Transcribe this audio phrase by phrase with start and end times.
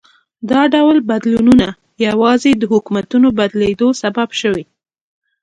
[0.49, 1.67] دا ډول بدلونونه
[2.07, 4.65] یوازې د حکومتونو بدلېدو سبب شوي.